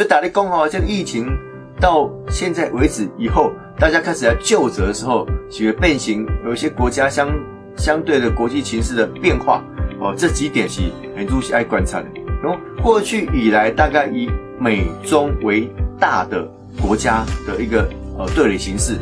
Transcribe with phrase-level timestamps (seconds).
[0.00, 1.26] 所以打的工哦，这个疫情
[1.78, 7.28] 到现在为止以后，大家开始来就责的时候，几个变形，有一些国家相
[7.76, 9.62] 相对的国际形势的变化
[10.00, 10.80] 哦，这几点是
[11.14, 12.06] 很注意爱观察的。
[12.42, 17.86] 然后过去以来，大概以美中为大的国家的一个
[18.16, 18.94] 呃对垒形式，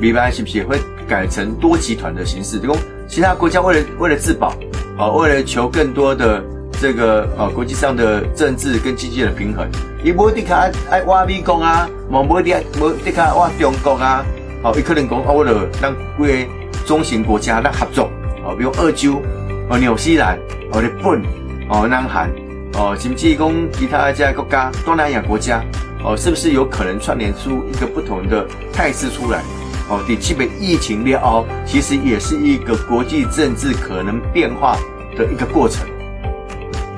[0.00, 0.78] 明白是不是会
[1.08, 2.60] 改成多集团的形式？
[2.60, 2.72] 就
[3.08, 4.54] 其他国家为了为了自保，
[4.96, 6.40] 啊，为了求更多的
[6.80, 9.66] 这个呃国际上的政治跟经济的平衡，
[10.04, 14.24] 伊无得卡爱挖美国啊，无无得无得卡挖中国啊，
[14.62, 16.50] 哦，伊可能讲啊，为了让几个
[16.86, 18.10] 中型国家来合作，
[18.44, 19.22] 哦，比如澳洲、
[19.68, 20.38] 哦纽西兰、
[20.72, 21.22] 哦日本、
[21.68, 22.30] 哦南韩。
[22.78, 25.64] 哦，甚至讲其他这国家，东南亚国家，
[26.04, 29.40] 哦，是不是有可能串联出一个不同的态势出来？
[29.88, 34.76] 哦，第七本疫情了哦，其实也是一个国际政治可能变化
[35.16, 35.86] 的一个过程。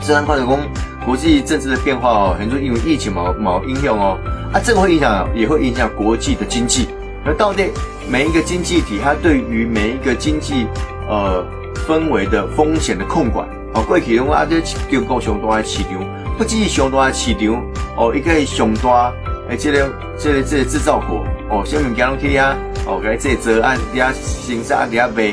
[0.01, 0.61] 虽然快手工
[1.05, 4.19] 国际政治的变化哦，很多因为疫情某某影响哦，
[4.53, 6.89] 啊，这个会影响，也会影响国际的经济。
[7.25, 7.71] 而到底
[8.09, 10.67] 每一个经济体，它对于每一个经济
[11.09, 11.45] 呃
[11.87, 13.47] 氛围的风险的控管。
[13.75, 15.93] 哦，过去拢啊，这中国上大的市场，
[16.39, 17.63] 不只是上大的市场，
[17.97, 19.13] 哦，伊个是上大
[19.51, 22.55] 诶，这个、这个、这个制造国，哦，什物件拢去遐，
[22.87, 25.33] 哦，来这做按遐生产遐卖。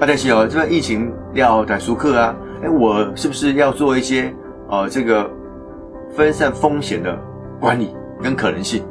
[0.00, 4.32] 啊，但是哦，这个疫情要在熟客啊，哎，我是不是要做一些
[4.68, 5.28] 呃，这个
[6.14, 7.18] 分散风险的
[7.60, 8.82] 管理跟可能性？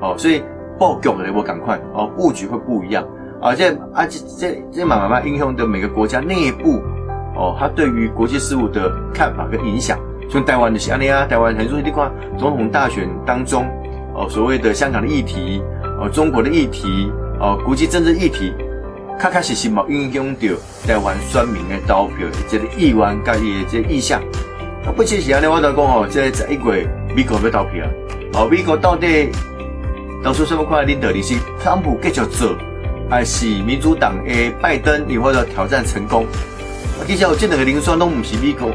[0.00, 0.42] 哦，所以
[0.78, 3.06] 报局的我赶快哦，布局会不一样
[3.40, 6.80] 啊，这啊这这这慢慢慢影响的每个国家内部。
[7.38, 13.66] 哦，他对于国际事务的看法跟影响，像台湾的是安尼啊，台湾很多地方总统大选当中，
[14.14, 15.62] 哦，所谓的香港的议题，
[16.00, 18.54] 哦，中国的议题，哦，国际政治议题，
[19.18, 20.40] 开开始始嘛影响到
[20.86, 24.22] 台湾选民的投票，这个意愿跟伊的这意向。
[24.94, 27.84] 不只是安尼，我就讲哦，这十一月美国要投票，
[28.34, 29.30] 哦，美国到底
[30.22, 31.22] 投出什么款的领导力？
[31.22, 32.56] 是特朗普继续做，
[33.10, 36.24] 还是民主党的拜登以后的挑战成功？
[37.06, 38.70] 其实有这两个零算，都不是美国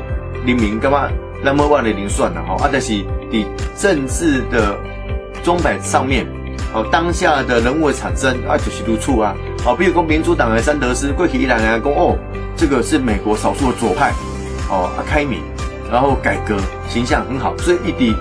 [0.46, 1.08] 人民干嘛
[1.44, 2.92] 那么万的零算的哈，啊，但是
[3.32, 3.46] 伫
[3.78, 4.78] 政治的
[5.44, 6.28] 钟摆上面，
[6.74, 9.34] 哦，当下的人物产生啊，就是如处啊，
[9.64, 12.18] 哦，比如说民主党的三德斯，过去一来来讲哦，
[12.58, 14.12] 这个是美国少数的左派，
[14.70, 15.42] 哦，啊，开明，
[15.92, 16.58] 然后改革，
[16.90, 18.16] 形象很好，所以一滴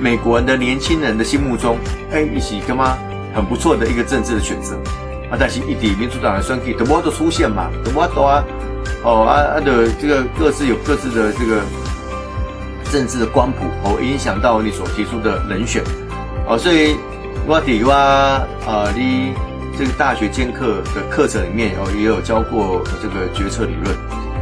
[0.00, 1.76] 美国人的年轻人的心目中，
[2.10, 2.96] 哎，一起干嘛
[3.34, 4.76] 很不错的一个政治的选择，
[5.30, 8.42] 啊，但是一滴民主党的选举，都冇都出现嘛，都冇多啊。
[9.04, 11.60] 哦，啊啊的这个各自有各自的这个
[12.90, 15.84] 政治的光谱，哦，影响到你所提出的人选，
[16.46, 16.96] 哦，所以
[17.46, 19.34] 我底我啊，你
[19.78, 23.96] 这个大学兼课的课程里面哦，也有教过这个决策理论，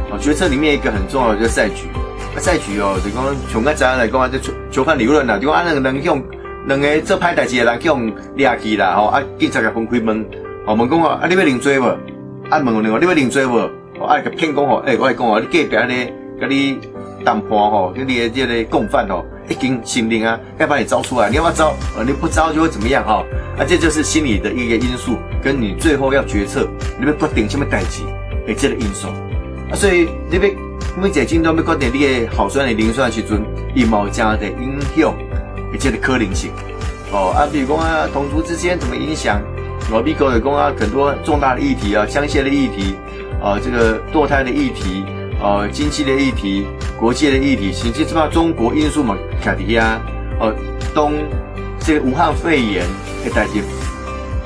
[0.09, 1.89] 哦，决策里面一个很重要的就是赛局，
[2.37, 6.23] 赛局哦，就讲从个怎来讲啊，就球球判理论啦，就讲啊，两个人用
[6.65, 10.25] 两个做歹代志的人用掠去啦，吼，啊，警察甲分开问，
[10.65, 11.85] 哦，问讲啊，啊，你要认罪无？
[12.49, 13.69] 啊，问另外你要认罪无？
[13.99, 16.79] 我爱个骗讲吼，诶，我来讲哦，你隔壁咧，跟你
[17.27, 21.73] 谈判吼，跟你的这个共犯哦，已经心灵啊，要把你招出来，你要不要招？
[21.97, 23.21] 呃，你不招就会怎么样哈？
[23.59, 26.65] 啊，这就是心理的一个因素，跟你最后要决策，
[26.97, 28.01] 你要决定什么代志，
[28.47, 29.09] 诶，这个因素。
[29.69, 30.41] 啊，所以你要
[30.95, 33.43] 每一阶段要决定你的好算的零算时阵，
[33.75, 35.13] 一毛加的影响，
[35.73, 36.49] 一切的可能性。
[37.11, 39.41] 哦，啊，比如讲啊，同族之间怎么影响？
[39.91, 42.95] 我美国的讲啊，很多重大的议题啊，枪械的议题。
[43.43, 45.03] 啊，这个堕胎的议题，
[45.39, 46.65] 啊，经济的议题，
[46.99, 49.99] 国际的议题，甚至什么中国因素嘛，卡迪亚，
[50.39, 50.53] 哦，
[50.93, 51.13] 东
[51.79, 52.83] 这个武汉肺炎
[53.23, 53.61] 的代替，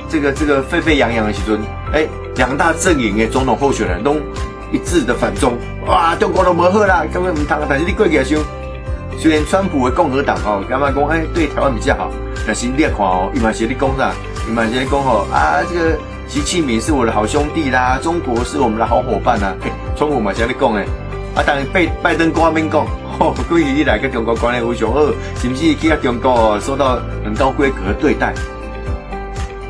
[0.08, 1.60] 这个这个沸沸扬扬的时阵，
[1.92, 4.16] 哎，两大阵营的总统候选人都
[4.70, 8.38] 一致的反中，哇，中国都无好啦，根本唔通，但是你过去想，
[9.18, 12.10] 虽然川普的共和党哦，干嘛讲哎对台湾比较好，
[12.46, 14.12] 但是你看哦，伊嘛是你讲啥，
[14.48, 15.98] 伊嘛是讲哦啊这个。
[16.28, 19.54] 习近平是我的好兄弟啦，中国是我们的好伙伴呐。
[19.94, 20.86] 中国嘛，像你讲诶，
[21.34, 22.84] 啊，当然拜拜登光明讲，
[23.18, 25.00] 哦，过去以来跟中国关系非常好，
[25.36, 28.34] 是不是去啊中国受到很高规格的对待？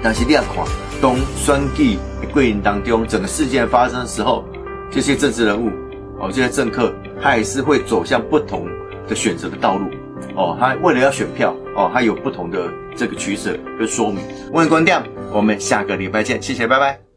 [0.03, 0.64] 但是你要看，
[1.00, 1.99] 当选举
[2.32, 4.44] 过程当中，整个事件发生的时候，
[4.91, 5.70] 这些政治人物
[6.19, 6.93] 哦，这些政客，
[7.23, 8.67] 他还是会走向不同
[9.08, 9.87] 的选择的道路。
[10.35, 14.19] 哦，他为了要选票，哦，他有不同的这个取舍跟说明。
[14.53, 15.00] 问观点。
[15.35, 17.12] 我们下个礼拜见，谢谢，拜拜。